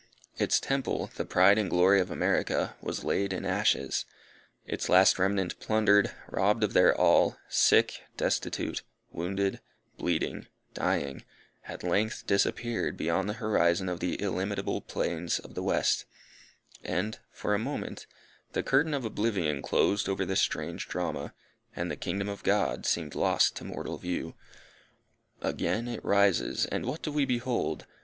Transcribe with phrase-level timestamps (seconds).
[0.39, 4.03] Its temple, the pride and glory of America, was laid in ashes.
[4.65, 9.59] Its last remnant plundered, robbed of their all, sick, destitute, wounded,
[9.99, 11.23] bleeding, dying,
[11.67, 16.05] at length disappeared beyond the horizon of the illimitable plains of the west,
[16.83, 18.07] and, for a moment,
[18.53, 21.31] the curtain of oblivion closed over this strange drama,
[21.75, 24.33] and the kingdom of God seemed lost to mortal view.
[25.41, 27.85] Again it rises, and what do we behold!